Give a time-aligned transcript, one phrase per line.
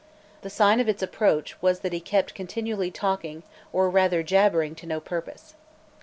[0.41, 4.87] The sign of its, approach was that he kept continually talking, or rather jabbering, to
[4.87, 5.53] no purpose.